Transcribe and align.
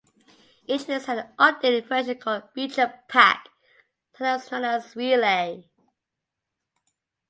Each 0.65 0.87
release 0.87 1.05
had 1.05 1.19
an 1.19 1.27
updated 1.37 1.85
version 1.87 2.17
called 2.17 2.49
"Feature 2.55 3.01
Pack", 3.07 3.49
sometimes 4.15 4.49
known 4.51 4.63
as 4.63 4.95
"relay". 4.95 5.69